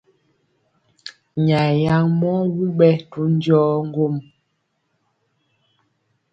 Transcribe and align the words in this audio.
Nyayɛ 1.45 1.73
yaŋ 1.83 2.05
mɔ 2.19 2.31
wuŋ 2.53 2.69
ɓɛ 2.77 2.89
to 3.11 3.21
njɔɔ 3.33 3.73
ŋgwom. 3.87 4.15